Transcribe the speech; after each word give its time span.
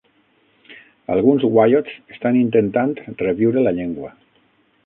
Alguns 1.15 1.45
wiyots 1.57 1.93
estan 2.15 2.39
intentant 2.41 2.99
reviure 3.23 3.67
la 3.69 3.79
llengua. 3.81 4.15